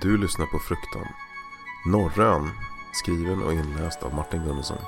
Du 0.00 0.16
lyssnar 0.16 0.46
på 0.46 0.58
Fruktan. 0.58 1.06
Norrön, 1.86 2.50
skriven 2.92 3.42
och 3.42 3.52
inläst 3.52 4.02
av 4.02 4.14
Martin 4.14 4.44
Gunnarsson. 4.44 4.78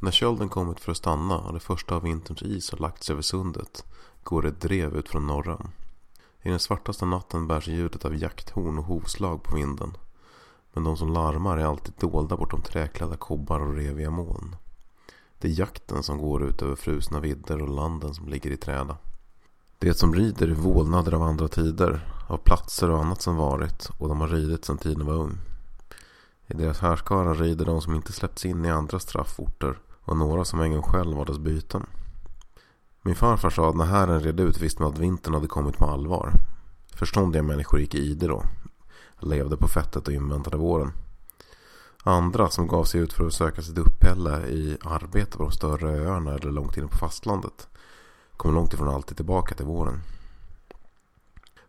När 0.00 0.10
kölden 0.10 0.48
kommit 0.48 0.80
för 0.80 0.90
att 0.90 0.96
stanna 0.96 1.38
och 1.38 1.52
det 1.52 1.60
första 1.60 1.96
av 1.96 2.02
vinterns 2.02 2.42
is 2.42 2.70
har 2.70 2.78
lagts 2.78 3.10
över 3.10 3.22
sundet 3.22 3.84
går 4.22 4.46
ett 4.46 4.60
drev 4.60 4.96
ut 4.96 5.08
från 5.08 5.26
norran. 5.26 5.70
I 6.42 6.50
den 6.50 6.60
svartaste 6.60 7.04
natten 7.06 7.46
bärs 7.46 7.68
ljudet 7.68 8.04
av 8.04 8.16
jakthorn 8.16 8.78
och 8.78 8.84
hovslag 8.84 9.42
på 9.42 9.56
vinden. 9.56 9.96
Men 10.72 10.84
de 10.84 10.96
som 10.96 11.12
larmar 11.12 11.58
är 11.58 11.64
alltid 11.64 11.94
dolda 11.98 12.36
bortom 12.36 12.62
träklädda 12.62 13.16
kobbar 13.16 13.60
och 13.60 13.74
reviga 13.74 14.10
moln. 14.10 14.56
Det 15.38 15.48
är 15.48 15.60
jakten 15.60 16.02
som 16.02 16.18
går 16.18 16.42
ut 16.42 16.62
över 16.62 16.76
frusna 16.76 17.20
vidder 17.20 17.62
och 17.62 17.68
landen 17.68 18.14
som 18.14 18.28
ligger 18.28 18.50
i 18.50 18.56
träda. 18.56 18.96
Det 19.80 19.94
som 19.94 20.14
rider 20.14 20.48
är 20.48 20.54
vålnader 20.54 21.12
av 21.12 21.22
andra 21.22 21.48
tider, 21.48 22.14
av 22.28 22.36
platser 22.36 22.90
och 22.90 22.98
annat 22.98 23.22
som 23.22 23.36
varit 23.36 23.90
och 23.98 24.08
de 24.08 24.20
har 24.20 24.28
ridit 24.28 24.64
sedan 24.64 24.78
tiden 24.78 25.06
var 25.06 25.14
ung. 25.14 25.38
I 26.46 26.54
deras 26.54 26.78
härskara 26.78 27.34
rider 27.34 27.64
de 27.64 27.80
som 27.80 27.94
inte 27.94 28.12
släppts 28.12 28.46
in 28.46 28.64
i 28.64 28.70
andra 28.70 28.98
strafforter 28.98 29.78
och 30.04 30.16
några 30.16 30.44
som 30.44 30.60
en 30.60 30.72
gång 30.72 30.82
själv 30.82 31.16
var 31.16 31.24
dess 31.24 31.38
byten. 31.38 31.86
Min 33.02 33.14
farfar 33.14 33.50
sa 33.50 33.68
att 33.68 33.76
när 33.76 33.84
herren 33.84 34.20
red 34.20 34.40
ut 34.40 34.60
visste 34.60 34.82
man 34.82 34.92
att 34.92 34.98
vintern 34.98 35.34
hade 35.34 35.46
kommit 35.46 35.78
på 35.78 35.84
allvar. 35.84 36.32
Förståndiga 36.94 37.42
människor 37.42 37.80
gick 37.80 37.94
i 37.94 37.98
ide 37.98 38.26
då. 38.26 38.42
Levde 39.20 39.56
på 39.56 39.68
fettet 39.68 40.08
och 40.08 40.14
inväntade 40.14 40.56
våren. 40.56 40.92
Andra 42.02 42.50
som 42.50 42.66
gav 42.66 42.84
sig 42.84 43.00
ut 43.00 43.12
för 43.12 43.26
att 43.26 43.32
söka 43.32 43.62
sitt 43.62 43.78
uppehälle 43.78 44.46
i 44.46 44.78
arbete 44.84 45.36
på 45.36 45.42
de 45.42 45.52
större 45.52 45.90
öarna 45.90 46.34
eller 46.34 46.50
långt 46.50 46.76
inne 46.76 46.86
på 46.86 46.96
fastlandet 46.96 47.68
Kommer 48.38 48.54
långt 48.54 48.74
ifrån 48.74 48.88
alltid 48.88 49.16
tillbaka 49.16 49.54
till 49.54 49.66
våren. 49.66 50.00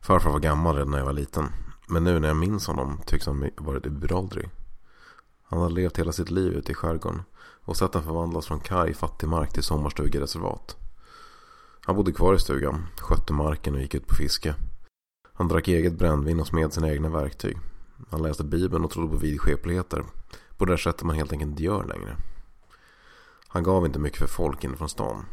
Farfar 0.02 0.32
var 0.32 0.40
gammal 0.40 0.76
redan 0.76 0.92
när 0.92 0.98
jag 0.98 1.06
var 1.06 1.14
liten. 1.14 1.50
Men 1.88 2.04
nu 2.04 2.20
när 2.20 2.28
jag 2.28 2.38
minns 2.38 2.68
honom 2.68 3.02
tycks 3.06 3.26
han 3.26 3.50
varit 3.58 3.86
uråldrig. 3.86 4.50
Han 5.44 5.60
har 5.60 5.70
levt 5.70 6.00
hela 6.00 6.12
sitt 6.12 6.30
liv 6.30 6.54
ute 6.54 6.72
i 6.72 6.76
skärgården 6.76 7.22
och 7.38 7.78
sett 7.78 7.92
den 7.92 8.04
förvandlas 8.04 8.46
från 8.46 8.60
kaj, 8.60 8.94
fattig 8.94 9.28
mark 9.30 9.54
till 9.54 9.64
sommarstugereservat. 9.64 10.78
Han 11.82 11.96
bodde 11.96 12.12
kvar 12.12 12.34
i 12.34 12.40
stugan, 12.40 12.86
skötte 12.98 13.34
marken 13.34 13.76
och 13.76 13.82
gick 13.82 13.96
ut 13.96 14.08
på 14.08 14.16
fiske. 14.16 14.56
Han 15.34 15.48
drack 15.48 15.68
eget 15.68 15.98
brännvin 15.98 16.40
och 16.40 16.48
smed 16.48 16.74
sina 16.74 16.92
egna 16.92 17.10
verktyg. 17.10 17.58
Han 18.10 18.22
läste 18.22 18.44
bibeln 18.44 18.86
och 18.86 18.92
trodde 18.92 19.10
på 19.10 19.18
vidskepligheter. 19.18 20.04
På 20.58 20.66
det 20.66 20.78
sättet 20.78 21.04
man 21.04 21.16
helt 21.16 21.32
enkelt 21.32 21.52
inte 21.52 21.64
gör 21.64 21.84
längre. 21.84 22.16
Han 23.48 23.64
gav 23.64 23.86
inte 23.86 24.00
mycket 24.00 24.20
för 24.20 24.28
folk 24.28 24.64
inifrån 24.64 24.90
stan. 24.90 25.26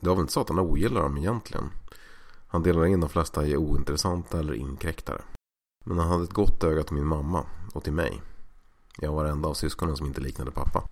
Det 0.00 0.08
var 0.08 0.16
väl 0.16 0.20
inte 0.22 0.32
så 0.32 0.40
att 0.40 0.48
han 0.48 0.58
ogillar 0.58 1.02
dem 1.02 1.18
egentligen. 1.18 1.70
Han 2.46 2.62
delade 2.62 2.88
in 2.88 3.00
de 3.00 3.08
flesta 3.08 3.46
i 3.46 3.56
ointressanta 3.56 4.38
eller 4.38 4.54
inkräktare. 4.54 5.22
Men 5.84 5.98
han 5.98 6.08
hade 6.08 6.24
ett 6.24 6.32
gott 6.32 6.64
öga 6.64 6.82
till 6.82 6.94
min 6.94 7.06
mamma 7.06 7.46
och 7.74 7.84
till 7.84 7.92
mig. 7.92 8.22
Jag 8.98 9.12
var 9.12 9.24
enda 9.24 9.48
av 9.48 9.54
syskonen 9.54 9.96
som 9.96 10.06
inte 10.06 10.20
liknade 10.20 10.50
pappa. 10.50 10.88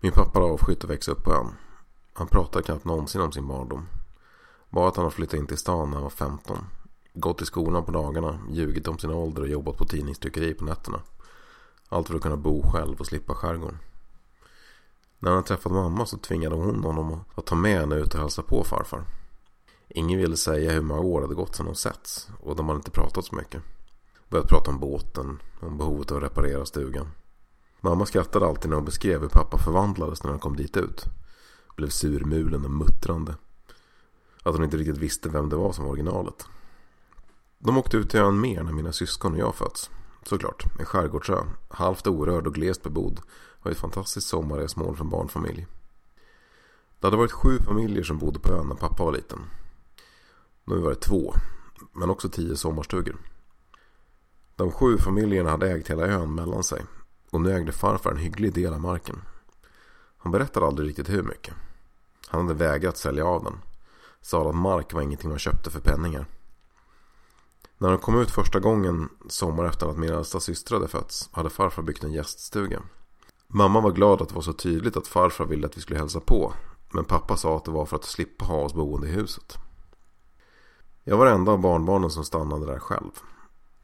Min 0.00 0.12
pappa 0.12 0.40
har 0.40 0.50
avskytt 0.50 0.84
att 0.84 0.90
växa 0.90 1.12
upp 1.12 1.24
på 1.24 1.32
ön. 1.32 1.54
Han 2.12 2.26
pratade 2.26 2.64
knappt 2.64 2.84
någonsin 2.84 3.20
om 3.20 3.32
sin 3.32 3.48
barndom. 3.48 3.86
Bara 4.70 4.88
att 4.88 4.96
han 4.96 5.04
har 5.04 5.10
flyttat 5.10 5.40
in 5.40 5.46
till 5.46 5.58
stan 5.58 5.88
när 5.90 5.94
han 5.94 6.02
var 6.02 6.10
15. 6.10 6.58
Gått 7.14 7.42
i 7.42 7.46
skolan 7.46 7.84
på 7.84 7.92
dagarna, 7.92 8.38
ljugit 8.50 8.88
om 8.88 8.98
sin 8.98 9.10
ålder 9.10 9.42
och 9.42 9.48
jobbat 9.48 9.76
på 9.76 9.84
tidningstryckeri 9.84 10.54
på 10.54 10.64
nätterna. 10.64 11.00
Allt 11.88 12.08
för 12.08 12.14
att 12.14 12.22
kunna 12.22 12.36
bo 12.36 12.70
själv 12.70 13.00
och 13.00 13.06
slippa 13.06 13.34
skärgården. 13.34 13.78
När 15.22 15.30
han 15.30 15.44
träffade 15.44 15.74
mamma 15.74 16.06
så 16.06 16.18
tvingade 16.18 16.54
hon 16.54 16.84
honom 16.84 17.20
att 17.34 17.46
ta 17.46 17.54
med 17.54 17.80
henne 17.80 17.94
ut 17.94 18.14
och 18.14 18.20
hälsa 18.20 18.42
på 18.42 18.64
farfar. 18.64 19.04
Ingen 19.88 20.18
ville 20.18 20.36
säga 20.36 20.72
hur 20.72 20.80
många 20.80 21.00
år 21.00 21.20
det 21.20 21.26
hade 21.26 21.34
gått 21.34 21.56
sedan 21.56 21.66
de 21.66 21.74
setts 21.74 22.28
och 22.40 22.56
de 22.56 22.68
hade 22.68 22.76
inte 22.76 22.90
pratat 22.90 23.24
så 23.24 23.36
mycket. 23.36 23.62
Börjat 24.28 24.48
prata 24.48 24.70
om 24.70 24.78
båten, 24.78 25.42
om 25.60 25.78
behovet 25.78 26.10
av 26.10 26.16
att 26.16 26.22
reparera 26.22 26.66
stugan. 26.66 27.08
Mamma 27.80 28.06
skrattade 28.06 28.46
alltid 28.46 28.68
när 28.70 28.76
hon 28.76 28.84
beskrev 28.84 29.20
hur 29.20 29.28
pappa 29.28 29.58
förvandlades 29.58 30.22
när 30.22 30.30
han 30.30 30.40
kom 30.40 30.56
dit 30.56 30.76
ut. 30.76 31.04
Blev 31.76 31.88
surmulen 31.88 32.64
och 32.64 32.70
muttrande. 32.70 33.34
Att 34.42 34.54
hon 34.54 34.64
inte 34.64 34.76
riktigt 34.76 34.98
visste 34.98 35.28
vem 35.28 35.48
det 35.48 35.56
var 35.56 35.72
som 35.72 35.84
var 35.84 35.92
originalet. 35.92 36.46
De 37.58 37.78
åkte 37.78 37.96
ut 37.96 38.10
till 38.10 38.20
ön 38.20 38.40
mer 38.40 38.62
när 38.62 38.72
mina 38.72 38.92
syskon 38.92 39.32
och 39.32 39.38
jag 39.38 39.54
fötts. 39.54 39.90
Såklart, 40.22 40.64
en 40.78 40.86
skärgårdsö, 40.86 41.44
halvt 41.68 42.06
orörd 42.06 42.46
och 42.46 42.54
glest 42.54 42.82
bebodd 42.82 43.20
var 43.62 43.70
ett 43.70 43.78
fantastiskt 43.78 44.28
sommarresmål 44.28 44.96
för 44.96 45.04
en 45.04 45.10
barnfamilj. 45.10 45.66
Det 47.00 47.06
hade 47.06 47.16
varit 47.16 47.32
sju 47.32 47.58
familjer 47.58 48.02
som 48.02 48.18
bodde 48.18 48.38
på 48.38 48.52
ön 48.52 48.68
när 48.68 48.74
pappa 48.74 49.04
var 49.04 49.12
liten. 49.12 49.38
Nu 50.64 50.78
var 50.78 50.90
det 50.90 50.96
två, 50.96 51.34
men 51.92 52.10
också 52.10 52.28
tio 52.28 52.56
sommarstugor. 52.56 53.16
De 54.56 54.72
sju 54.72 54.98
familjerna 54.98 55.50
hade 55.50 55.70
ägt 55.70 55.90
hela 55.90 56.06
ön 56.06 56.34
mellan 56.34 56.64
sig 56.64 56.82
och 57.30 57.40
nu 57.40 57.52
ägde 57.52 57.72
farfar 57.72 58.10
en 58.10 58.16
hygglig 58.16 58.54
del 58.54 58.74
av 58.74 58.80
marken. 58.80 59.22
Han 60.18 60.32
berättade 60.32 60.66
aldrig 60.66 60.88
riktigt 60.88 61.08
hur 61.08 61.22
mycket. 61.22 61.54
Han 62.28 62.40
hade 62.40 62.54
vägrat 62.54 62.96
sälja 62.96 63.24
av 63.24 63.44
den. 63.44 63.58
Sa 64.20 64.48
att 64.48 64.54
mark 64.54 64.92
var 64.92 65.02
ingenting 65.02 65.30
man 65.30 65.38
köpte 65.38 65.70
för 65.70 65.80
penningar. 65.80 66.26
När 67.78 67.88
de 67.88 67.98
kom 67.98 68.20
ut 68.20 68.30
första 68.30 68.60
gången 68.60 69.08
sommar 69.28 69.64
efter 69.64 69.86
att 69.86 69.98
min 69.98 70.10
äldsta 70.10 70.40
syster 70.40 70.74
hade 70.74 70.88
fötts 70.88 71.28
hade 71.32 71.50
farfar 71.50 71.82
byggt 71.82 72.04
en 72.04 72.12
gäststuga. 72.12 72.82
Mamma 73.52 73.80
var 73.80 73.90
glad 73.90 74.22
att 74.22 74.28
det 74.28 74.34
var 74.34 74.42
så 74.42 74.52
tydligt 74.52 74.96
att 74.96 75.06
farfar 75.06 75.44
ville 75.44 75.66
att 75.66 75.76
vi 75.76 75.80
skulle 75.80 75.98
hälsa 75.98 76.20
på. 76.20 76.52
Men 76.90 77.04
pappa 77.04 77.36
sa 77.36 77.56
att 77.56 77.64
det 77.64 77.70
var 77.70 77.86
för 77.86 77.96
att 77.96 78.04
slippa 78.04 78.44
ha 78.44 78.56
oss 78.56 78.74
boende 78.74 79.08
i 79.08 79.10
huset. 79.10 79.58
Jag 81.04 81.16
var 81.16 81.26
enda 81.26 81.52
av 81.52 81.60
barnbarnen 81.60 82.10
som 82.10 82.24
stannade 82.24 82.66
där 82.66 82.78
själv. 82.78 83.10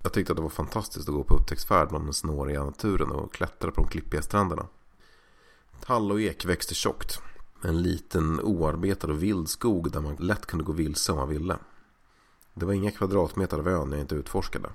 Jag 0.03 0.13
tyckte 0.13 0.33
att 0.33 0.37
det 0.37 0.43
var 0.43 0.49
fantastiskt 0.49 1.09
att 1.09 1.15
gå 1.15 1.25
på 1.25 1.35
upptäcktsfärd 1.35 1.89
bland 1.89 2.07
den 2.07 2.15
snåriga 2.15 2.65
naturen 2.65 3.11
och 3.11 3.33
klättra 3.33 3.71
på 3.71 3.81
de 3.81 3.91
klippiga 3.91 4.23
stränderna. 4.23 4.67
Tall 5.81 6.13
och 6.13 6.21
ek 6.21 6.45
växte 6.45 6.75
tjockt. 6.75 7.21
En 7.63 7.83
liten 7.83 8.41
oarbetad 8.41 9.09
och 9.09 9.23
vild 9.23 9.49
skog 9.49 9.91
där 9.91 10.01
man 10.01 10.17
lätt 10.17 10.47
kunde 10.47 10.65
gå 10.65 10.73
vilse 10.73 11.13
om 11.13 11.19
man 11.19 11.29
ville. 11.29 11.59
Det 12.55 12.67
var 12.67 12.73
inga 12.73 12.91
kvadratmeter 12.91 13.59
av 13.59 13.69
ön 13.69 13.93
jag 13.93 14.01
inte 14.01 14.15
utforskade. 14.15 14.69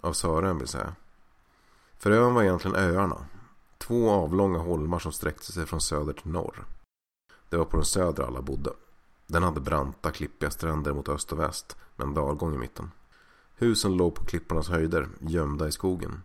Av 0.00 0.12
Sören 0.12 0.58
vill 0.58 0.68
säga. 0.68 0.94
För 2.00 2.10
ön 2.10 2.34
var 2.34 2.42
egentligen 2.42 2.76
öarna. 2.76 3.26
Två 3.78 4.10
avlånga 4.10 4.58
holmar 4.58 4.98
som 4.98 5.12
sträckte 5.12 5.52
sig 5.52 5.66
från 5.66 5.80
söder 5.80 6.12
till 6.12 6.30
norr. 6.30 6.64
Det 7.48 7.56
var 7.56 7.64
på 7.64 7.76
den 7.76 7.86
södra 7.86 8.26
alla 8.26 8.42
bodde. 8.42 8.70
Den 9.26 9.42
hade 9.42 9.60
branta, 9.60 10.10
klippiga 10.10 10.50
stränder 10.50 10.92
mot 10.92 11.08
öst 11.08 11.32
och 11.32 11.38
väst 11.38 11.76
med 11.96 12.06
en 12.06 12.14
dalgång 12.14 12.54
i 12.54 12.58
mitten. 12.58 12.90
Husen 13.54 13.96
låg 13.96 14.14
på 14.14 14.24
klippornas 14.24 14.68
höjder, 14.68 15.08
gömda 15.20 15.68
i 15.68 15.72
skogen. 15.72 16.22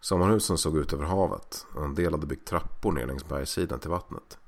Sommarhusen 0.00 0.58
såg 0.58 0.76
ut 0.76 0.92
över 0.92 1.04
havet 1.04 1.66
och 1.74 1.84
en 1.84 1.94
del 1.94 2.12
hade 2.12 2.26
byggt 2.26 2.48
trappor 2.48 2.92
ner 2.92 3.06
längs 3.06 3.28
bergssidan 3.28 3.78
till 3.78 3.90
vattnet. 3.90 4.38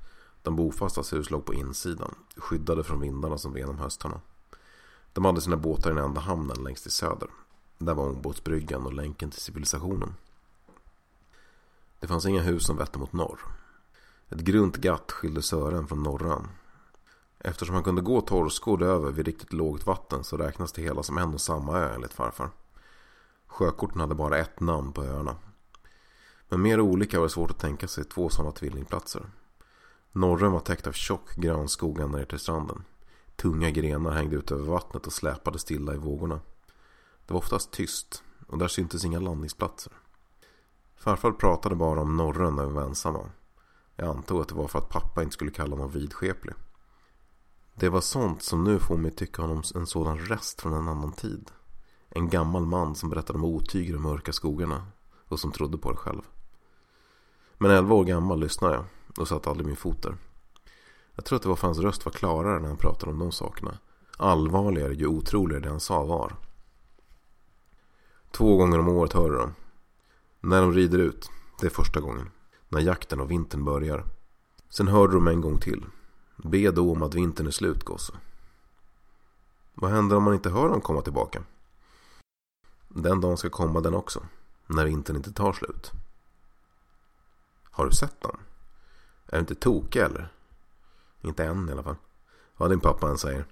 De 0.41 0.55
bofastas 0.55 1.13
hus 1.13 1.31
låg 1.31 1.45
på 1.45 1.53
insidan, 1.53 2.15
skyddade 2.37 2.83
från 2.83 2.99
vindarna 2.99 3.37
som 3.37 3.53
ven 3.53 3.69
om 3.69 3.77
höstarna. 3.77 4.21
De 5.13 5.25
hade 5.25 5.41
sina 5.41 5.57
båtar 5.57 5.91
i 5.91 5.93
den 5.93 6.03
enda 6.03 6.21
hamnen 6.21 6.63
längst 6.63 6.83
till 6.83 6.91
söder. 6.91 7.29
Där 7.77 7.93
var 7.93 8.09
ångbåtsbryggan 8.09 8.85
och 8.85 8.93
länken 8.93 9.31
till 9.31 9.41
civilisationen. 9.41 10.13
Det 12.05 12.09
fanns 12.09 12.25
inga 12.25 12.41
hus 12.41 12.65
som 12.65 12.77
vette 12.77 12.99
mot 12.99 13.13
norr. 13.13 13.39
Ett 14.29 14.39
grunt 14.39 14.77
gatt 14.77 15.11
skilde 15.11 15.41
Sören 15.41 15.87
från 15.87 16.03
norran. 16.03 16.47
Eftersom 17.39 17.75
han 17.75 17.83
kunde 17.83 18.01
gå 18.01 18.21
torrskodd 18.21 18.81
över 18.81 19.11
vid 19.11 19.25
riktigt 19.25 19.53
lågt 19.53 19.85
vatten 19.85 20.23
så 20.23 20.37
räknas 20.37 20.71
det 20.71 20.81
hela 20.81 21.03
som 21.03 21.17
en 21.17 21.33
och 21.33 21.41
samma 21.41 21.79
ö 21.79 21.93
enligt 21.95 22.13
farfar. 22.13 22.49
Sjökorten 23.47 24.01
hade 24.01 24.15
bara 24.15 24.37
ett 24.37 24.59
namn 24.59 24.91
på 24.91 25.03
öarna. 25.03 25.35
Men 26.49 26.61
mer 26.61 26.79
olika 26.79 27.19
var 27.19 27.25
det 27.25 27.33
svårt 27.33 27.51
att 27.51 27.59
tänka 27.59 27.87
sig 27.87 28.03
två 28.03 28.29
sådana 28.29 28.51
tvillingplatser. 28.51 29.25
Norren 30.11 30.51
var 30.51 30.59
täckt 30.59 30.87
av 30.87 30.91
tjock 30.91 31.35
granskog 31.35 31.99
ända 31.99 32.17
ner 32.17 32.25
till 32.25 32.39
stranden. 32.39 32.83
Tunga 33.35 33.69
grenar 33.71 34.11
hängde 34.11 34.35
ut 34.35 34.51
över 34.51 34.65
vattnet 34.65 35.07
och 35.07 35.13
släpade 35.13 35.59
stilla 35.59 35.93
i 35.93 35.97
vågorna. 35.97 36.39
Det 37.25 37.33
var 37.33 37.39
oftast 37.39 37.71
tyst 37.71 38.23
och 38.47 38.57
där 38.57 38.67
syntes 38.67 39.05
inga 39.05 39.19
landningsplatser. 39.19 39.93
Farfar 40.97 41.31
pratade 41.31 41.75
bara 41.75 42.01
om 42.01 42.17
norren 42.17 42.55
när 42.55 42.65
vi 42.65 42.73
var 42.73 42.83
ensamma. 42.83 43.29
Jag 43.95 44.07
antog 44.07 44.41
att 44.41 44.47
det 44.47 44.55
var 44.55 44.67
för 44.67 44.79
att 44.79 44.89
pappa 44.89 45.23
inte 45.23 45.33
skulle 45.33 45.51
kalla 45.51 45.75
honom 45.75 45.91
vidskeplig. 45.91 46.55
Det 47.73 47.89
var 47.89 48.01
sånt 48.01 48.43
som 48.43 48.63
nu 48.63 48.79
får 48.79 48.97
mig 48.97 49.11
tycka 49.11 49.41
honom 49.41 49.63
en 49.75 49.87
sådan 49.87 50.19
rest 50.19 50.61
från 50.61 50.73
en 50.73 50.87
annan 50.87 51.11
tid. 51.11 51.51
En 52.09 52.29
gammal 52.29 52.65
man 52.65 52.95
som 52.95 53.09
berättade 53.09 53.39
om 53.39 53.45
otyger 53.45 53.95
och 53.95 54.01
mörka 54.01 54.33
skogarna 54.33 54.87
och 55.27 55.39
som 55.39 55.51
trodde 55.51 55.77
på 55.77 55.91
det 55.91 55.97
själv. 55.97 56.21
Men 57.57 57.71
elva 57.71 57.95
år 57.95 58.03
gammal 58.03 58.39
lyssnade 58.39 58.75
jag 58.75 58.85
och 59.17 59.27
satte 59.27 59.49
aldrig 59.49 59.67
min 59.67 59.75
fot 59.75 60.03
där. 60.03 60.17
Jag 61.15 61.25
tror 61.25 61.35
att 61.35 61.43
det 61.43 61.49
var 61.49 61.55
för 61.55 61.67
hans 61.67 61.79
röst 61.79 62.05
var 62.05 62.11
klarare 62.11 62.59
när 62.59 62.67
han 62.67 62.77
pratade 62.77 63.11
om 63.11 63.19
de 63.19 63.31
sakerna. 63.31 63.77
Allvarligare 64.17 64.93
ju 64.93 65.07
otroligare 65.07 65.63
det 65.63 65.69
han 65.69 65.79
sa 65.79 66.03
var. 66.03 66.35
Två 68.31 68.57
gånger 68.57 68.79
om 68.79 68.87
året 68.87 69.13
hör 69.13 69.29
du 69.29 69.37
dem. 69.37 69.53
När 70.47 70.61
de 70.61 70.73
rider 70.73 70.99
ut, 70.99 71.31
det 71.59 71.65
är 71.65 71.69
första 71.69 71.99
gången. 71.99 72.31
När 72.69 72.79
jakten 72.79 73.19
och 73.19 73.31
vintern 73.31 73.65
börjar. 73.65 74.05
Sen 74.69 74.87
hör 74.87 75.07
de 75.07 75.27
en 75.27 75.41
gång 75.41 75.59
till. 75.59 75.85
Be 76.35 76.71
då 76.71 76.91
om 76.91 77.03
att 77.03 77.13
vintern 77.13 77.47
är 77.47 77.51
slut, 77.51 77.83
gosse. 77.83 78.13
Vad 79.73 79.91
händer 79.91 80.15
om 80.15 80.23
man 80.23 80.33
inte 80.33 80.49
hör 80.49 80.69
dem 80.69 80.81
komma 80.81 81.01
tillbaka? 81.01 81.43
Den 82.87 83.21
dagen 83.21 83.37
ska 83.37 83.49
komma 83.49 83.81
den 83.81 83.93
också. 83.93 84.23
När 84.67 84.85
vintern 84.85 85.15
inte 85.15 85.31
tar 85.31 85.53
slut. 85.53 85.91
Har 87.63 87.85
du 87.85 87.91
sett 87.91 88.21
dem? 88.21 88.37
Är 89.27 89.31
du 89.31 89.39
inte 89.39 89.55
tokig 89.55 89.99
eller? 90.01 90.31
Inte 91.21 91.45
än 91.45 91.69
i 91.69 91.71
alla 91.71 91.83
fall. 91.83 91.97
Vad 92.57 92.69
din 92.69 92.79
pappa 92.79 93.09
än 93.09 93.17
säger. 93.17 93.45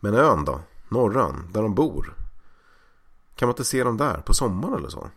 Men 0.00 0.14
ön 0.14 0.44
då? 0.44 0.60
Norran, 0.88 1.48
där 1.52 1.62
de 1.62 1.74
bor? 1.74 2.14
Kan 3.34 3.46
man 3.46 3.52
inte 3.52 3.64
se 3.64 3.84
dem 3.84 3.96
där 3.96 4.20
på 4.20 4.34
sommaren 4.34 4.74
eller 4.74 4.88
så? 4.88 5.10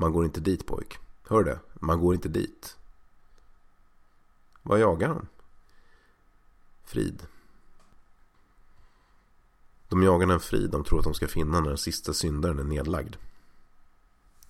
Man 0.00 0.12
går 0.12 0.24
inte 0.24 0.40
dit 0.40 0.66
pojk. 0.66 0.98
Hör 1.28 1.44
det? 1.44 1.60
Man 1.74 2.00
går 2.00 2.14
inte 2.14 2.28
dit. 2.28 2.76
Vad 4.62 4.80
jagar 4.80 5.08
de? 5.08 5.26
Frid. 6.84 7.26
De 9.88 10.02
jagar 10.02 10.28
en 10.28 10.40
frid 10.40 10.70
de 10.70 10.84
tror 10.84 10.98
att 10.98 11.04
de 11.04 11.14
ska 11.14 11.28
finna 11.28 11.60
när 11.60 11.68
den 11.68 11.78
sista 11.78 12.12
syndaren 12.12 12.58
är 12.58 12.64
nedlagd. 12.64 13.16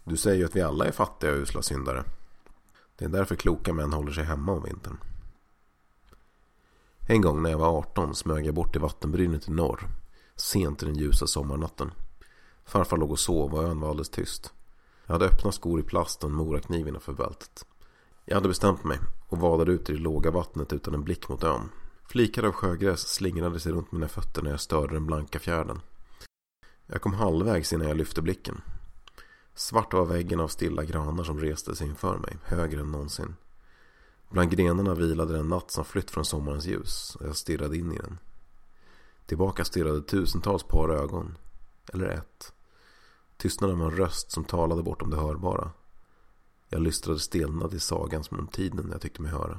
Du 0.04 0.16
säger 0.16 0.36
ju 0.36 0.44
att 0.44 0.56
vi 0.56 0.62
alla 0.62 0.86
är 0.86 0.92
fattiga 0.92 1.32
och 1.32 1.38
usla 1.38 1.62
syndare. 1.62 2.04
Det 2.96 3.04
är 3.04 3.08
därför 3.08 3.36
kloka 3.36 3.72
män 3.72 3.92
håller 3.92 4.12
sig 4.12 4.24
hemma 4.24 4.52
om 4.52 4.62
vintern. 4.62 4.98
En 7.08 7.20
gång 7.20 7.42
när 7.42 7.50
jag 7.50 7.58
var 7.58 7.78
18 7.78 8.14
smög 8.14 8.46
jag 8.46 8.54
bort 8.54 8.72
till 8.72 8.80
vattenbrynet 8.80 9.48
i 9.48 9.50
norr. 9.50 9.88
Sent 10.36 10.82
i 10.82 10.86
den 10.86 10.96
ljusa 10.96 11.26
sommarnatten. 11.26 11.90
Farfar 12.64 12.96
låg 12.96 13.10
och 13.10 13.18
sov 13.18 13.54
och 13.54 13.62
ön 13.62 13.80
var 13.80 13.88
alldeles 13.88 14.10
tyst. 14.10 14.52
Jag 15.08 15.12
hade 15.14 15.26
öppna 15.26 15.52
skor 15.52 15.80
i 15.80 15.82
plast 15.82 16.24
och 16.24 16.30
en 16.30 16.36
morakniv 16.36 16.88
innanför 16.88 17.12
bältet. 17.12 17.66
Jag 18.24 18.34
hade 18.34 18.48
bestämt 18.48 18.84
mig 18.84 18.98
och 19.28 19.38
vadade 19.38 19.72
ut 19.72 19.90
i 19.90 19.92
det 19.92 19.98
låga 19.98 20.30
vattnet 20.30 20.72
utan 20.72 20.94
en 20.94 21.04
blick 21.04 21.28
mot 21.28 21.44
ön. 21.44 21.68
Flikar 22.02 22.42
av 22.42 22.52
sjögräs 22.52 23.00
slingrade 23.00 23.60
sig 23.60 23.72
runt 23.72 23.92
mina 23.92 24.08
fötter 24.08 24.42
när 24.42 24.50
jag 24.50 24.60
störde 24.60 24.94
den 24.94 25.06
blanka 25.06 25.38
fjärden. 25.38 25.80
Jag 26.86 27.02
kom 27.02 27.14
halvvägs 27.14 27.72
innan 27.72 27.88
jag 27.88 27.96
lyfte 27.96 28.22
blicken. 28.22 28.60
Svart 29.54 29.92
var 29.92 30.04
väggen 30.04 30.40
av 30.40 30.48
stilla 30.48 30.84
granar 30.84 31.24
som 31.24 31.40
reste 31.40 31.76
sig 31.76 31.86
inför 31.86 32.18
mig, 32.18 32.36
högre 32.44 32.80
än 32.80 32.92
någonsin. 32.92 33.36
Bland 34.28 34.50
grenarna 34.50 34.94
vilade 34.94 35.38
en 35.38 35.48
natt 35.48 35.70
som 35.70 35.84
flytt 35.84 36.10
från 36.10 36.24
sommarens 36.24 36.66
ljus 36.66 37.16
och 37.20 37.26
jag 37.26 37.36
stirrade 37.36 37.76
in 37.76 37.92
i 37.92 37.98
den. 37.98 38.18
Tillbaka 39.26 39.64
stirrade 39.64 40.02
tusentals 40.02 40.62
par 40.62 40.88
ögon. 40.88 41.36
Eller 41.92 42.08
ett. 42.08 42.52
Tystnaden 43.38 43.78
var 43.78 43.86
en 43.86 43.96
röst 43.96 44.30
som 44.30 44.44
talade 44.44 44.82
bortom 44.82 45.10
det 45.10 45.16
hörbara. 45.16 45.70
Jag 46.68 46.82
lystrade 46.82 47.18
stelnad 47.18 47.74
i 47.74 47.80
sagan 47.80 48.24
som 48.24 48.38
om 48.38 48.46
tiden 48.46 48.88
jag 48.92 49.00
tyckte 49.00 49.22
mig 49.22 49.30
höra. 49.30 49.58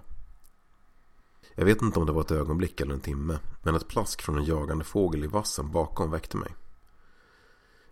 Jag 1.55 1.65
vet 1.65 1.81
inte 1.81 1.99
om 1.99 2.05
det 2.05 2.11
var 2.11 2.21
ett 2.21 2.31
ögonblick 2.31 2.81
eller 2.81 2.93
en 2.93 2.99
timme, 2.99 3.39
men 3.61 3.75
ett 3.75 3.87
plask 3.87 4.21
från 4.21 4.37
en 4.37 4.45
jagande 4.45 4.83
fågel 4.83 5.23
i 5.23 5.27
vassen 5.27 5.71
bakom 5.71 6.11
väckte 6.11 6.37
mig. 6.37 6.55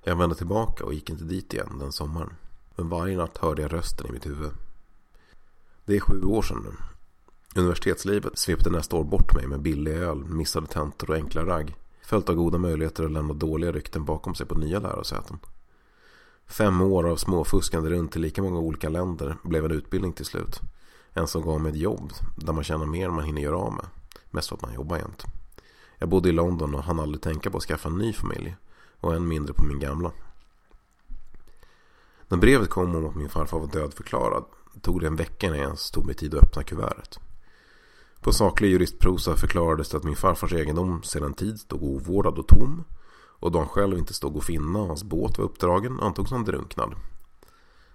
Jag 0.04 0.16
vände 0.16 0.36
tillbaka 0.36 0.84
och 0.86 0.94
gick 0.94 1.10
inte 1.10 1.24
dit 1.24 1.54
igen 1.54 1.80
den 1.80 1.92
sommaren. 1.92 2.34
Men 2.76 2.90
varje 2.90 3.18
natt 3.18 3.38
hörde 3.38 3.62
jag 3.62 3.74
rösten 3.74 4.08
i 4.08 4.12
mitt 4.12 4.26
huvud. 4.26 4.52
Det 5.86 5.96
är 5.96 6.00
sju 6.00 6.24
år 6.24 6.42
sedan 6.42 6.64
nu. 6.64 6.72
Universitetslivet 7.62 8.38
svepte 8.38 8.70
nästa 8.70 8.96
år 8.96 9.04
bort 9.04 9.36
mig 9.36 9.48
med 9.48 9.62
billig 9.62 9.92
öl, 9.92 10.26
missade 10.26 10.68
tentor 10.68 11.10
och 11.10 11.16
enkla 11.16 11.46
ragg. 11.46 11.76
Följt 12.02 12.30
av 12.30 12.36
goda 12.36 12.58
möjligheter 12.58 13.04
att 13.04 13.12
lämna 13.12 13.34
dåliga 13.34 13.72
rykten 13.72 14.06
bakom 14.06 14.36
sig 14.36 14.46
på 14.46 14.56
nya 14.56 14.80
lärosäten. 14.80 15.40
Fem 16.48 16.82
år 16.82 17.10
av 17.10 17.16
småfuskande 17.16 17.90
runt 17.90 18.16
i 18.16 18.20
lika 18.20 18.42
många 18.42 18.60
olika 18.60 18.90
länder 18.90 19.38
blev 19.44 19.66
en 19.66 19.72
utbildning 19.72 20.14
till 20.14 20.26
slut. 20.26 20.60
En 21.14 21.28
som 21.28 21.42
gav 21.42 21.62
mig 21.62 21.72
ett 21.72 21.78
jobb 21.78 22.14
där 22.36 22.54
man 22.54 22.64
tjänar 22.64 22.86
mer 22.86 23.08
än 23.08 23.14
man 23.14 23.26
hinner 23.26 23.42
göra 23.42 23.58
av 23.58 23.74
med. 23.74 23.86
Mest 24.32 24.50
för 24.50 24.56
att 24.56 24.62
man 24.62 24.74
jobbar 24.74 24.98
jämt. 24.98 25.24
Jag 25.98 26.10
bodde 26.10 26.30
i 26.30 26.32
London 26.32 26.76
och 26.76 26.84
hann 26.84 27.00
aldrig 27.00 27.22
tänka 27.22 27.50
på 27.50 27.58
att 27.58 27.64
skaffa 27.64 27.90
en 27.90 27.98
ny 27.98 28.14
familj. 28.14 28.56
Och 29.00 29.16
än 29.16 29.28
mindre 29.28 29.54
på 29.54 29.64
min 29.64 29.80
gamla. 29.80 30.12
När 32.28 32.38
brevet 32.38 32.70
kom 32.70 32.96
om 32.96 33.06
att 33.06 33.16
min 33.16 33.30
farfar 33.30 33.60
var 33.60 33.68
dödförklarad 33.68 34.44
tog 34.82 35.02
det 35.02 35.08
en 35.08 35.16
vecka 35.16 35.48
innan 35.48 35.60
jag 35.60 35.66
ens 35.66 35.92
tog 35.92 36.06
mig 36.06 36.16
tid 36.16 36.36
att 36.36 36.44
öppna 36.44 36.64
kuvertet. 36.64 37.20
På 38.22 38.34
saklig 38.34 38.70
juristprosa 38.70 39.36
förklarades 39.36 39.90
det 39.90 39.98
att 39.98 40.04
min 40.04 40.16
farfars 40.16 40.54
egendom 40.54 41.04
sedan 41.04 41.34
tid 41.34 41.60
stod 41.60 41.84
ovårdad 41.84 42.38
och 42.38 42.48
tom. 42.48 42.84
Och 43.40 43.52
då 43.52 43.60
han 43.60 43.68
själv 43.68 43.98
inte 43.98 44.14
stod 44.14 44.38
att 44.38 44.46
finna 44.46 44.80
och 44.80 44.88
hans 44.88 45.04
båt 45.04 45.38
var 45.38 45.46
uppdragen 45.46 46.00
antogs 46.00 46.32
han 46.32 46.46
drunknad. 46.46 46.96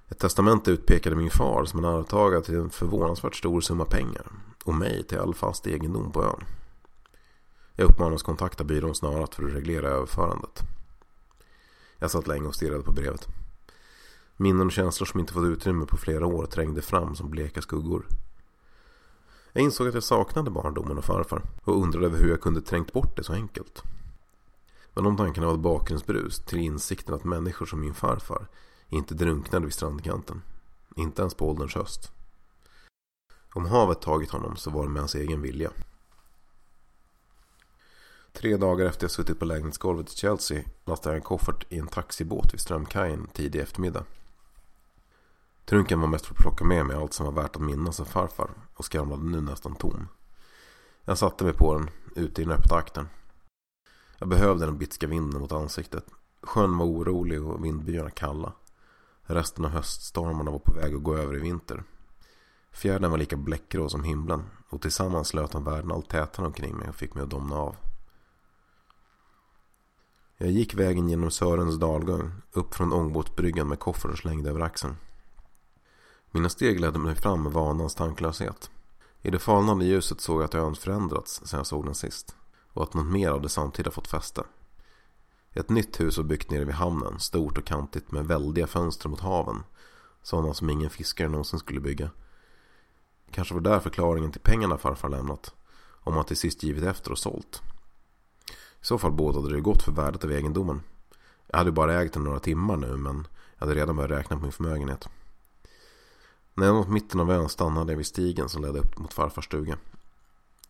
Ett 0.08 0.18
testamente 0.18 0.70
utpekade 0.70 1.16
min 1.16 1.30
far 1.30 1.64
som 1.64 1.78
en 1.78 1.84
arvtagare 1.84 2.42
till 2.42 2.54
en 2.56 2.70
förvånansvärt 2.70 3.36
stor 3.36 3.60
summa 3.60 3.84
pengar. 3.84 4.26
Och 4.64 4.74
mig 4.74 5.02
till 5.02 5.18
all 5.18 5.34
fast 5.34 5.66
egendom 5.66 6.12
på 6.12 6.24
ön. 6.24 6.44
Jag 7.76 7.90
uppmanades 7.90 8.22
kontakta 8.22 8.64
byrån 8.64 8.94
snarast 8.94 9.34
för 9.34 9.44
att 9.44 9.54
reglera 9.54 9.88
överförandet. 9.88 10.62
Jag 11.98 12.10
satt 12.10 12.26
länge 12.26 12.48
och 12.48 12.54
stirrade 12.54 12.82
på 12.82 12.92
brevet. 12.92 13.28
Minnen 14.36 14.66
och 14.66 14.72
känslor 14.72 15.06
som 15.06 15.20
inte 15.20 15.32
fått 15.32 15.44
utrymme 15.44 15.86
på 15.86 15.96
flera 15.96 16.26
år 16.26 16.46
trängde 16.46 16.82
fram 16.82 17.14
som 17.14 17.30
bleka 17.30 17.62
skuggor. 17.62 18.06
Jag 19.52 19.64
insåg 19.64 19.88
att 19.88 19.94
jag 19.94 20.02
saknade 20.02 20.50
barndomen 20.50 20.98
och 20.98 21.04
farfar 21.04 21.42
och 21.64 21.82
undrade 21.82 22.06
över 22.06 22.18
hur 22.18 22.30
jag 22.30 22.40
kunde 22.40 22.60
trängt 22.62 22.92
bort 22.92 23.16
det 23.16 23.24
så 23.24 23.32
enkelt. 23.32 23.82
Men 24.94 25.04
de 25.04 25.16
tankarna 25.16 25.46
var 25.46 25.54
ett 25.54 25.60
bakgrundsbrus 25.60 26.44
till 26.44 26.58
insikten 26.58 27.14
att 27.14 27.24
människor 27.24 27.66
som 27.66 27.80
min 27.80 27.94
farfar 27.94 28.48
inte 28.88 29.14
drunknade 29.14 29.64
vid 29.64 29.74
strandkanten. 29.74 30.42
Inte 30.96 31.22
ens 31.22 31.34
på 31.34 31.50
ålderns 31.50 31.74
höst. 31.74 32.12
Om 33.54 33.66
havet 33.66 34.00
tagit 34.00 34.30
honom 34.30 34.56
så 34.56 34.70
var 34.70 34.82
det 34.82 34.88
med 34.88 35.02
hans 35.02 35.14
egen 35.14 35.42
vilja. 35.42 35.70
Tre 38.32 38.56
dagar 38.56 38.86
efter 38.86 39.04
jag 39.04 39.10
suttit 39.10 39.38
på 39.38 39.44
lägenhetsgolvet 39.44 40.12
i 40.12 40.16
Chelsea 40.16 40.64
lastade 40.84 41.14
jag 41.14 41.20
en 41.20 41.26
koffert 41.26 41.72
i 41.72 41.78
en 41.78 41.86
taxibåt 41.86 42.52
vid 42.52 42.60
Strömkajen 42.60 43.26
tidig 43.32 43.60
eftermiddag. 43.60 44.04
Trunken 45.64 46.00
var 46.00 46.08
mest 46.08 46.26
för 46.26 46.34
att 46.34 46.40
plocka 46.40 46.64
med 46.64 46.86
mig 46.86 46.96
allt 46.96 47.12
som 47.12 47.26
var 47.26 47.42
värt 47.42 47.56
att 47.56 47.62
minnas 47.62 48.00
av 48.00 48.04
farfar 48.04 48.50
och 48.74 48.84
skramlade 48.84 49.22
nu 49.22 49.40
nästan 49.40 49.74
tom. 49.74 50.08
Jag 51.04 51.18
satte 51.18 51.44
mig 51.44 51.52
på 51.52 51.74
den, 51.74 51.90
ute 52.16 52.42
i 52.42 52.44
den 52.44 52.54
öppna 52.54 52.76
akten. 52.76 53.08
Jag 54.22 54.28
behövde 54.28 54.66
den 54.66 54.78
bitska 54.78 55.06
vinden 55.06 55.40
mot 55.40 55.52
ansiktet. 55.52 56.04
Sjön 56.42 56.78
var 56.78 56.86
orolig 56.86 57.42
och 57.42 57.64
vindbyarna 57.64 58.10
kalla. 58.10 58.52
Resten 59.22 59.64
av 59.64 59.70
höststormarna 59.70 60.50
var 60.50 60.58
på 60.58 60.72
väg 60.74 60.94
att 60.94 61.02
gå 61.02 61.16
över 61.16 61.36
i 61.36 61.40
vinter. 61.40 61.84
Fjärden 62.72 63.10
var 63.10 63.18
lika 63.18 63.36
bläckgrå 63.36 63.88
som 63.88 64.04
himlen 64.04 64.42
och 64.68 64.82
tillsammans 64.82 65.28
slöt 65.28 65.52
de 65.52 65.64
världen 65.64 65.92
allt 65.92 66.08
tätare 66.08 66.46
omkring 66.46 66.76
mig 66.76 66.88
och 66.88 66.94
fick 66.94 67.14
mig 67.14 67.22
att 67.22 67.30
domna 67.30 67.56
av. 67.56 67.76
Jag 70.36 70.50
gick 70.50 70.74
vägen 70.74 71.08
genom 71.08 71.30
Sörens 71.30 71.78
dalgång 71.78 72.32
upp 72.52 72.74
från 72.74 72.92
ångbåtsbryggan 72.92 73.68
med 73.68 73.78
koffer 73.78 74.14
slängd 74.14 74.46
över 74.46 74.60
axeln. 74.60 74.96
Mina 76.30 76.48
steg 76.48 76.80
ledde 76.80 76.98
mig 76.98 77.14
fram 77.14 77.42
med 77.42 77.52
vanans 77.52 77.94
tanklöshet. 77.94 78.70
I 79.22 79.30
det 79.30 79.38
falnande 79.38 79.84
ljuset 79.84 80.20
såg 80.20 80.40
jag 80.40 80.44
att 80.44 80.54
ön 80.54 80.74
förändrats 80.74 81.46
sedan 81.46 81.58
jag 81.58 81.66
såg 81.66 81.84
den 81.84 81.94
sist. 81.94 82.36
Och 82.72 82.82
att 82.82 82.94
något 82.94 83.06
mer 83.06 83.30
av 83.30 83.42
det 83.42 83.48
samtida 83.48 83.90
fått 83.90 84.08
fäste. 84.08 84.44
Ett 85.52 85.68
nytt 85.68 86.00
hus 86.00 86.16
var 86.16 86.24
byggt 86.24 86.50
nere 86.50 86.64
vid 86.64 86.74
hamnen, 86.74 87.20
stort 87.20 87.58
och 87.58 87.64
kantigt 87.64 88.12
med 88.12 88.26
väldiga 88.26 88.66
fönster 88.66 89.08
mot 89.08 89.20
haven. 89.20 89.62
Sådana 90.22 90.54
som 90.54 90.70
ingen 90.70 90.90
fiskare 90.90 91.28
någonsin 91.28 91.58
skulle 91.58 91.80
bygga. 91.80 92.10
Kanske 93.30 93.54
var 93.54 93.60
där 93.60 93.80
förklaringen 93.80 94.32
till 94.32 94.40
pengarna 94.40 94.78
farfar 94.78 95.08
lämnat. 95.08 95.54
Om 96.04 96.14
han 96.14 96.24
till 96.24 96.36
sist 96.36 96.62
givit 96.62 96.84
efter 96.84 97.12
och 97.12 97.18
sålt. 97.18 97.62
I 98.80 98.84
så 98.84 98.98
fall 98.98 99.12
bådade 99.12 99.54
det 99.54 99.60
gott 99.60 99.82
för 99.82 99.92
värdet 99.92 100.24
av 100.24 100.32
egendomen. 100.32 100.82
Jag 101.46 101.58
hade 101.58 101.72
bara 101.72 102.02
ägt 102.02 102.14
den 102.14 102.24
några 102.24 102.40
timmar 102.40 102.76
nu 102.76 102.96
men 102.96 103.26
jag 103.58 103.66
hade 103.66 103.80
redan 103.80 103.96
börjat 103.96 104.10
räkna 104.10 104.36
på 104.36 104.42
min 104.42 104.52
förmögenhet. 104.52 105.08
När 106.54 106.66
jag 106.66 106.74
nått 106.74 106.88
mitten 106.88 107.20
av 107.20 107.30
ön 107.30 107.48
stannade 107.48 107.92
jag 107.92 107.96
vid 107.96 108.06
stigen 108.06 108.48
som 108.48 108.62
ledde 108.62 108.78
upp 108.78 108.98
mot 108.98 109.12
farfars 109.12 109.44
stuga. 109.44 109.78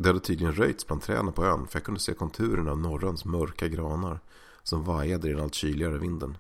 Det 0.03 0.09
hade 0.09 0.21
tydligen 0.21 0.55
röjts 0.55 0.87
bland 0.87 1.03
träden 1.03 1.33
på 1.33 1.45
ön 1.45 1.67
för 1.67 1.79
jag 1.79 1.85
kunde 1.85 2.01
se 2.01 2.15
konturerna 2.15 2.71
av 2.71 2.79
norröns 2.79 3.25
mörka 3.25 3.69
granar 3.69 4.21
som 4.63 4.85
vajade 4.85 5.29
i 5.29 5.33
den 5.33 5.43
allt 5.43 5.55
kyligare 5.55 5.99
vinden. 5.99 6.39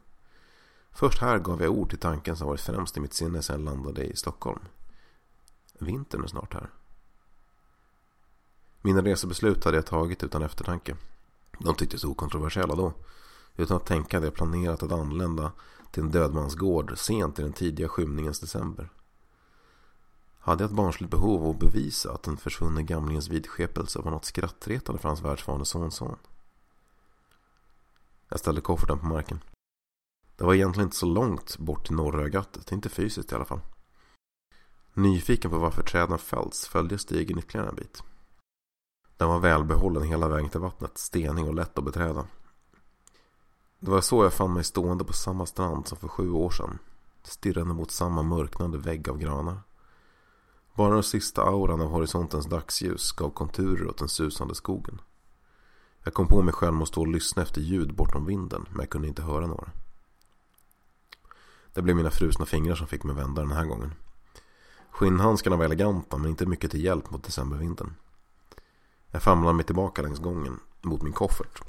Först 0.92 1.18
här 1.18 1.38
gav 1.38 1.62
jag 1.62 1.72
ord 1.72 1.88
till 1.88 1.98
tanken 1.98 2.36
som 2.36 2.46
varit 2.46 2.60
främst 2.60 2.96
i 2.96 3.00
mitt 3.00 3.14
sinne 3.14 3.42
sedan 3.42 3.64
jag 3.64 3.74
landade 3.74 4.04
i 4.04 4.16
Stockholm. 4.16 4.60
Vintern 5.78 6.22
är 6.22 6.26
snart 6.26 6.54
här. 6.54 6.70
Mina 8.80 9.02
resebeslut 9.02 9.64
hade 9.64 9.76
jag 9.76 9.86
tagit 9.86 10.24
utan 10.24 10.42
eftertanke. 10.42 10.96
De 11.58 11.74
tycktes 11.74 12.04
okontroversiella 12.04 12.74
då. 12.74 12.92
Utan 13.56 13.76
att 13.76 13.86
tänka 13.86 14.16
hade 14.16 14.26
jag 14.26 14.34
planerat 14.34 14.82
att 14.82 14.92
anlända 14.92 15.52
till 15.90 16.02
en 16.02 16.10
dödmansgård 16.10 16.98
sent 16.98 17.38
i 17.38 17.42
den 17.42 17.52
tidiga 17.52 17.88
skymningens 17.88 18.40
december. 18.40 18.90
Hade 20.44 20.64
jag 20.64 20.70
ett 20.70 20.76
barnsligt 20.76 21.10
behov 21.10 21.44
av 21.44 21.50
att 21.50 21.58
bevisa 21.58 22.12
att 22.12 22.22
den 22.22 22.36
försvunne 22.36 22.82
gamlingens 22.82 23.28
vidskepelse 23.28 23.98
var 23.98 24.10
något 24.10 24.24
skrattretande 24.24 25.00
för 25.00 25.08
hans 25.08 25.22
världsvane 25.22 25.64
sonson. 25.64 26.16
Jag 28.28 28.40
ställde 28.40 28.60
kofferten 28.60 28.98
på 28.98 29.06
marken. 29.06 29.40
Det 30.36 30.44
var 30.44 30.54
egentligen 30.54 30.86
inte 30.86 30.96
så 30.96 31.06
långt 31.06 31.58
bort 31.58 31.86
till 31.86 31.96
norra 31.96 32.28
gattet, 32.28 32.72
inte 32.72 32.88
fysiskt 32.88 33.32
i 33.32 33.34
alla 33.34 33.44
fall. 33.44 33.60
Nyfiken 34.94 35.50
på 35.50 35.58
varför 35.58 35.82
träden 35.82 36.18
fällts 36.18 36.68
följde 36.68 36.92
jag 36.92 37.00
stigen 37.00 37.38
ytterligare 37.38 37.68
en 37.68 37.76
bit. 37.76 38.02
Den 39.16 39.28
var 39.28 39.38
välbehållen 39.38 40.02
hela 40.02 40.28
vägen 40.28 40.50
till 40.50 40.60
vattnet, 40.60 40.98
stenig 40.98 41.44
och 41.44 41.54
lätt 41.54 41.78
att 41.78 41.84
beträda. 41.84 42.26
Det 43.78 43.90
var 43.90 44.00
så 44.00 44.24
jag 44.24 44.32
fann 44.32 44.52
mig 44.52 44.64
stående 44.64 45.04
på 45.04 45.12
samma 45.12 45.46
strand 45.46 45.88
som 45.88 45.98
för 45.98 46.08
sju 46.08 46.30
år 46.30 46.50
sedan. 46.50 46.78
Stirrande 47.22 47.74
mot 47.74 47.90
samma 47.90 48.22
mörknande 48.22 48.78
vägg 48.78 49.08
av 49.08 49.18
granar. 49.18 49.60
Bara 50.74 50.94
den 50.94 51.02
sista 51.02 51.42
auran 51.42 51.80
av 51.80 51.88
horisontens 51.88 52.46
dagsljus 52.46 53.12
gav 53.12 53.30
konturer 53.30 53.88
åt 53.88 53.98
den 53.98 54.08
susande 54.08 54.54
skogen. 54.54 55.00
Jag 56.04 56.14
kom 56.14 56.26
på 56.26 56.42
mig 56.42 56.54
själv 56.54 56.74
med 56.74 56.82
att 56.82 56.88
stå 56.88 57.00
och 57.00 57.08
lyssna 57.08 57.42
efter 57.42 57.60
ljud 57.60 57.94
bortom 57.94 58.26
vinden, 58.26 58.66
men 58.70 58.80
jag 58.80 58.90
kunde 58.90 59.08
inte 59.08 59.22
höra 59.22 59.46
några. 59.46 59.70
Det 61.72 61.82
blev 61.82 61.96
mina 61.96 62.10
frusna 62.10 62.46
fingrar 62.46 62.74
som 62.74 62.86
fick 62.86 63.04
mig 63.04 63.16
vända 63.16 63.42
den 63.42 63.52
här 63.52 63.64
gången. 63.64 63.94
Skinnhandskarna 64.90 65.56
var 65.56 65.64
eleganta, 65.64 66.18
men 66.18 66.30
inte 66.30 66.46
mycket 66.46 66.70
till 66.70 66.84
hjälp 66.84 67.10
mot 67.10 67.24
decembervinden. 67.24 67.94
Jag 69.10 69.22
famlade 69.22 69.54
mig 69.56 69.66
tillbaka 69.66 70.02
längs 70.02 70.18
gången, 70.18 70.60
mot 70.82 71.02
min 71.02 71.12
koffert. 71.12 71.62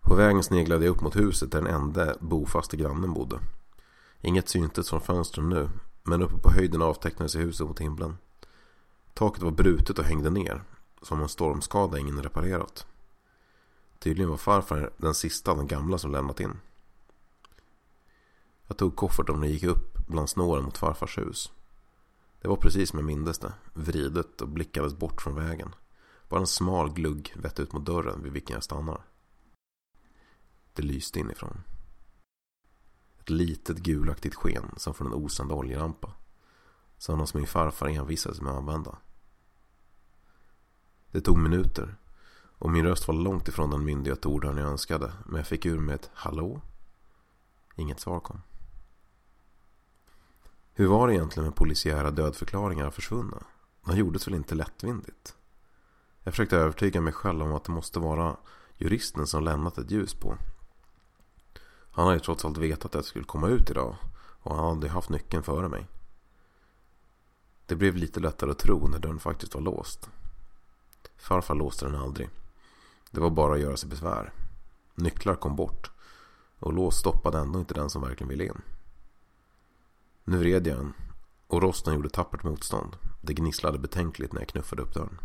På 0.00 0.14
vägen 0.14 0.42
sneglade 0.42 0.84
jag 0.84 0.92
upp 0.96 1.00
mot 1.00 1.16
huset 1.16 1.52
där 1.52 1.62
den 1.62 1.74
enda 1.74 2.14
bofaste 2.20 2.76
grannen 2.76 3.12
bodde. 3.12 3.38
Inget 4.20 4.48
syntes 4.48 4.90
från 4.90 5.00
fönstren 5.00 5.48
nu, 5.48 5.68
men 6.08 6.22
uppe 6.22 6.38
på 6.38 6.50
höjden 6.50 6.82
avtecknade 6.82 7.28
sig 7.28 7.42
huset 7.42 7.66
mot 7.66 7.80
himlen. 7.80 8.16
Taket 9.14 9.42
var 9.42 9.50
brutet 9.50 9.98
och 9.98 10.04
hängde 10.04 10.30
ner, 10.30 10.62
som 11.02 11.22
en 11.22 11.28
stormskada 11.28 11.98
ingen 11.98 12.22
reparerat. 12.22 12.86
Tydligen 13.98 14.30
var 14.30 14.36
farfar 14.36 14.90
den 14.96 15.14
sista 15.14 15.50
av 15.50 15.56
de 15.56 15.66
gamla 15.66 15.98
som 15.98 16.12
lämnat 16.12 16.40
in. 16.40 16.60
Jag 18.66 18.76
tog 18.76 18.96
kofferten 18.96 19.38
och 19.42 19.46
gick 19.46 19.62
upp 19.62 20.06
bland 20.08 20.30
snåren 20.30 20.64
mot 20.64 20.78
farfars 20.78 21.18
hus. 21.18 21.52
Det 22.40 22.48
var 22.48 22.56
precis 22.56 22.90
som 22.90 22.98
jag 22.98 23.06
mindes 23.06 23.38
det, 23.38 23.52
vridet 23.74 24.40
och 24.40 24.48
blickades 24.48 24.94
bort 24.94 25.22
från 25.22 25.34
vägen. 25.34 25.74
Bara 26.28 26.40
en 26.40 26.46
smal 26.46 26.92
glugg 26.92 27.34
vette 27.36 27.62
ut 27.62 27.72
mot 27.72 27.86
dörren 27.86 28.22
vid 28.22 28.32
vilken 28.32 28.54
jag 28.54 28.62
stannar. 28.62 29.02
Det 30.72 30.82
lyste 30.82 31.20
inifrån. 31.20 31.62
Ett 33.28 33.32
litet 33.32 33.78
gulaktigt 33.78 34.34
sken 34.34 34.74
som 34.76 34.94
från 34.94 35.06
en 35.06 35.12
osande 35.12 35.54
oljelampa. 35.54 36.12
Sådana 36.98 37.26
som 37.26 37.40
min 37.40 37.46
farfar 37.46 37.88
envisades 37.88 38.40
med 38.40 38.52
att 38.52 38.58
använda. 38.58 38.98
Det 41.10 41.20
tog 41.20 41.38
minuter 41.38 41.96
och 42.58 42.70
min 42.70 42.84
röst 42.84 43.08
var 43.08 43.14
långt 43.14 43.48
ifrån 43.48 43.70
den 43.70 43.84
myndiga 43.84 44.16
tordörren 44.16 44.56
jag 44.56 44.68
önskade. 44.68 45.12
Men 45.26 45.36
jag 45.36 45.46
fick 45.46 45.66
ur 45.66 45.78
mig 45.78 45.94
ett 45.94 46.10
hallå. 46.14 46.60
Inget 47.76 48.00
svar 48.00 48.20
kom. 48.20 48.40
Hur 50.72 50.86
var 50.86 51.08
det 51.08 51.14
egentligen 51.14 51.44
med 51.44 51.56
polisiära 51.56 52.10
dödförklaringar 52.10 52.86
av 52.86 52.90
försvunna? 52.90 53.42
De 53.84 53.96
gjordes 53.96 54.26
väl 54.26 54.34
inte 54.34 54.54
lättvindigt? 54.54 55.36
Jag 56.22 56.34
försökte 56.34 56.56
övertyga 56.56 57.00
mig 57.00 57.12
själv 57.12 57.42
om 57.42 57.52
att 57.52 57.64
det 57.64 57.72
måste 57.72 57.98
vara 57.98 58.36
juristen 58.76 59.26
som 59.26 59.44
lämnat 59.44 59.78
ett 59.78 59.90
ljus 59.90 60.14
på. 60.14 60.38
Han 61.98 62.06
hade 62.06 62.16
ju 62.16 62.20
trots 62.20 62.44
allt 62.44 62.58
vetat 62.58 62.84
att 62.84 62.94
jag 62.94 63.04
skulle 63.04 63.24
komma 63.24 63.48
ut 63.48 63.70
idag 63.70 63.96
och 64.42 64.56
han 64.56 64.64
hade 64.64 64.88
haft 64.88 65.08
nyckeln 65.08 65.42
före 65.42 65.68
mig. 65.68 65.86
Det 67.66 67.76
blev 67.76 67.96
lite 67.96 68.20
lättare 68.20 68.50
att 68.50 68.58
tro 68.58 68.88
när 68.88 68.98
dörren 68.98 69.18
faktiskt 69.18 69.54
var 69.54 69.60
låst. 69.62 70.08
Farfar 71.16 71.54
låste 71.54 71.84
den 71.84 71.94
aldrig. 71.94 72.30
Det 73.10 73.20
var 73.20 73.30
bara 73.30 73.54
att 73.54 73.60
göra 73.60 73.76
sig 73.76 73.88
besvär. 73.88 74.32
Nycklar 74.94 75.34
kom 75.34 75.56
bort 75.56 75.90
och 76.58 76.72
lås 76.72 76.98
stoppade 76.98 77.38
ändå 77.38 77.58
inte 77.58 77.74
den 77.74 77.90
som 77.90 78.02
verkligen 78.02 78.28
ville 78.28 78.44
in. 78.44 78.62
Nu 80.24 80.38
vred 80.38 80.66
jag 80.66 80.76
den 80.76 80.92
och 81.46 81.62
rosten 81.62 81.94
gjorde 81.94 82.10
tappert 82.10 82.42
motstånd. 82.42 82.96
Det 83.20 83.34
gnisslade 83.34 83.78
betänkligt 83.78 84.32
när 84.32 84.40
jag 84.40 84.48
knuffade 84.48 84.82
upp 84.82 84.94
dörren. 84.94 85.18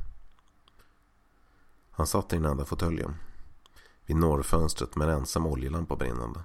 Han 1.91 2.07
satt 2.07 2.33
i 2.33 2.35
den 2.35 2.45
enda 2.45 2.65
fåtöljen. 2.65 3.15
Vid 4.05 4.15
norrfönstret 4.15 4.95
med 4.95 5.09
en 5.09 5.17
ensam 5.17 5.45
oljelampa 5.45 5.95
brinnande. 5.95 6.43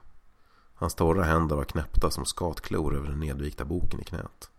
Hans 0.81 0.95
torra 0.95 1.25
händer 1.25 1.57
var 1.57 1.65
knäppta 1.65 2.11
som 2.11 2.25
skatklor 2.25 2.95
över 2.95 3.09
den 3.09 3.21
nedvikta 3.21 3.65
boken 3.65 4.01
i 4.01 4.05
knät. 4.05 4.51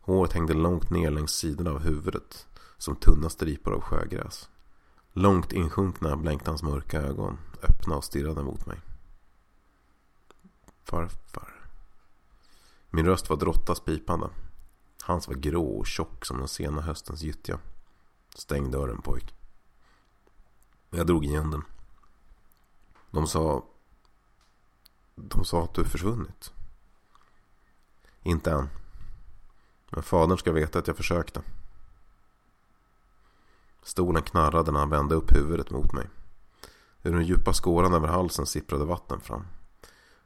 Håret 0.00 0.32
hängde 0.32 0.54
långt 0.54 0.90
ner 0.90 1.10
längs 1.10 1.32
sidorna 1.32 1.70
av 1.70 1.78
huvudet 1.78 2.46
som 2.78 2.96
tunna 2.96 3.30
stripor 3.30 3.72
av 3.74 3.80
sjögräs. 3.80 4.48
Långt 5.12 5.52
insjunkna 5.52 6.16
blänkte 6.16 6.50
hans 6.50 6.62
mörka 6.62 7.00
ögon, 7.00 7.38
öppna 7.62 7.96
och 7.96 8.04
stirrade 8.04 8.42
mot 8.42 8.66
mig. 8.66 8.80
Farfar. 10.84 11.54
Min 12.90 13.06
röst 13.06 13.30
var 13.30 13.36
Drottas 13.36 13.80
pipande. 13.80 14.28
Hans 15.02 15.28
var 15.28 15.34
grå 15.34 15.78
och 15.78 15.86
tjock 15.86 16.26
som 16.26 16.38
den 16.38 16.48
sena 16.48 16.80
höstens 16.80 17.22
gyttja. 17.22 17.58
Stäng 18.34 18.70
dörren 18.70 19.02
pojk. 19.02 19.34
Jag 20.90 21.06
drog 21.06 21.24
igen 21.24 21.50
den. 21.50 21.62
De 23.10 23.26
sa... 23.26 23.64
De 25.28 25.44
sa 25.44 25.64
att 25.64 25.74
du 25.74 25.84
försvunnit. 25.84 26.52
Inte 28.22 28.50
än. 28.50 28.68
Men 29.90 30.02
fadern 30.02 30.38
ska 30.38 30.52
veta 30.52 30.78
att 30.78 30.86
jag 30.86 30.96
försökte. 30.96 31.42
Stolen 33.82 34.22
knarrade 34.22 34.72
när 34.72 34.80
han 34.80 34.90
vände 34.90 35.14
upp 35.14 35.36
huvudet 35.36 35.70
mot 35.70 35.92
mig. 35.92 36.06
Ur 37.02 37.12
den 37.12 37.26
djupa 37.26 37.52
skåran 37.52 37.94
över 37.94 38.08
halsen 38.08 38.46
sipprade 38.46 38.84
vatten 38.84 39.20
fram. 39.20 39.44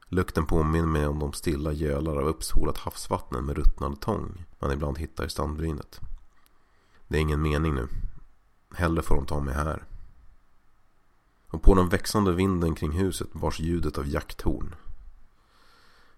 Lukten 0.08 0.46
påminner 0.46 0.86
mig 0.86 1.06
om 1.06 1.18
de 1.18 1.32
stilla 1.32 1.72
gölar 1.72 2.16
av 2.16 2.26
uppsolat 2.28 2.78
havsvatten 2.78 3.44
med 3.44 3.56
ruttnad 3.56 4.00
tång 4.00 4.44
man 4.58 4.72
ibland 4.72 4.98
hittar 4.98 5.26
i 5.26 5.30
strandbrynet. 5.30 6.00
Det 7.08 7.16
är 7.16 7.20
ingen 7.20 7.42
mening 7.42 7.74
nu. 7.74 7.88
Hellre 8.74 9.02
får 9.02 9.14
de 9.14 9.26
ta 9.26 9.40
mig 9.40 9.54
här. 9.54 9.84
Och 11.54 11.62
på 11.62 11.74
den 11.74 11.88
växande 11.88 12.32
vinden 12.32 12.74
kring 12.74 12.92
huset 12.92 13.32
bars 13.32 13.60
ljudet 13.60 13.98
av 13.98 14.08
jakthorn. 14.08 14.74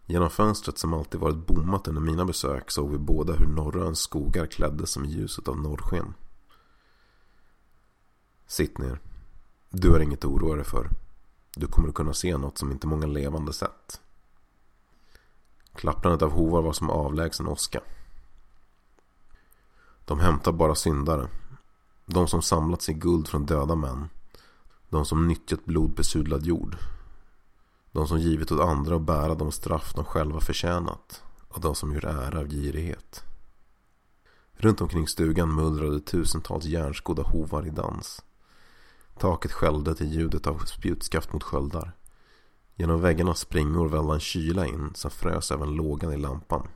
Genom 0.07 0.31
fönstret 0.31 0.79
som 0.79 0.95
alltid 0.95 1.21
varit 1.21 1.47
bommat 1.47 1.89
under 1.89 2.03
mina 2.03 2.25
besök 2.25 2.71
såg 2.71 2.91
vi 2.91 2.99
båda 2.99 3.33
hur 3.33 3.47
norröns 3.47 3.99
skogar 3.99 4.47
kläddes 4.47 4.91
som 4.91 5.05
ljuset 5.05 5.49
av 5.49 5.57
norrsken. 5.61 6.15
Sitt 8.47 8.79
ner. 8.79 9.01
Du 9.71 9.91
har 9.91 10.01
inget 10.01 10.19
att 10.19 10.31
oroa 10.31 10.57
dig 10.57 10.65
för. 10.65 10.91
Du 11.57 11.67
kommer 11.67 11.89
att 11.89 11.95
kunna 11.95 12.15
se 12.15 12.37
något 12.37 12.59
som 12.59 12.73
inte 12.73 12.87
många 12.87 13.07
levande 13.07 13.53
sett. 13.53 14.01
Klapprandet 15.75 16.23
av 16.23 16.31
hovar 16.31 16.63
var 16.63 16.73
som 16.73 16.91
avlägsen 16.91 17.49
åska. 17.49 17.81
De 20.05 20.21
hämtar 20.21 20.53
bara 20.53 20.75
syndare. 20.75 21.29
De 22.07 22.29
som 22.29 22.43
samlats 22.43 22.89
i 22.89 22.93
guld 22.93 23.29
från 23.29 23.47
döda 23.47 23.75
män. 23.75 24.09
De 24.89 25.05
som 25.05 25.29
nyttjat 25.29 25.65
blodbesudlad 25.65 26.47
jord. 26.47 26.77
De 27.93 28.09
som 28.09 28.19
givit 28.19 28.53
åt 28.53 28.61
andra 28.61 28.97
att 28.97 29.03
bära 29.03 29.35
de 29.35 29.53
straff 29.53 29.93
de 29.95 30.05
själva 30.05 30.41
förtjänat. 30.41 31.23
Och 31.49 31.61
de 31.61 31.75
som 31.75 31.95
gör 31.95 32.05
ära 32.05 32.41
av 32.41 32.49
girighet. 32.49 33.25
Runt 34.53 34.81
omkring 34.81 35.09
stugan 35.09 35.55
mullrade 35.55 36.01
tusentals 36.01 36.65
järnskodda 36.65 37.23
hovar 37.23 37.67
i 37.67 37.71
dans. 37.71 38.25
Taket 39.19 39.53
skällde 39.53 39.95
till 39.95 40.13
ljudet 40.13 40.47
av 40.47 40.59
spjutskaft 40.59 41.33
mot 41.33 41.43
sköldar. 41.43 41.93
Genom 42.75 43.01
väggarnas 43.01 43.39
springor 43.39 43.89
vällde 43.89 44.15
en 44.15 44.21
kyla 44.21 44.67
in 44.67 44.91
som 44.95 45.11
frös 45.11 45.51
även 45.51 45.75
lågan 45.75 46.13
i 46.13 46.17
lampan. 46.17 46.69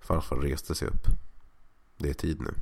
Farfar 0.00 0.36
reste 0.36 0.74
sig 0.74 0.88
upp. 0.88 1.06
Det 1.96 2.10
är 2.10 2.14
tid 2.14 2.40
nu. 2.40 2.54